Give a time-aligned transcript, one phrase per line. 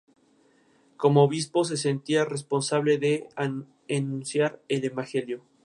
[0.97, 5.43] Como obispo se sentía responsable de anunciar el Evangelio.